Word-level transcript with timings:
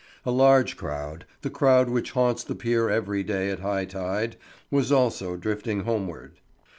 A 0.25 0.31
large 0.31 0.77
crowd, 0.77 1.25
the 1.43 1.51
crowd 1.51 1.87
which 1.87 2.09
haunts 2.13 2.43
the 2.43 2.55
pier 2.55 2.89
every 2.89 3.21
day 3.21 3.51
at 3.51 3.59
high 3.59 3.85
tide—was 3.85 4.91
also 4.91 5.37
drifting 5.37 5.81
homeward. 5.81 6.39